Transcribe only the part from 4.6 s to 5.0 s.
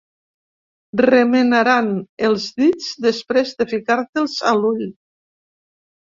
l'ull.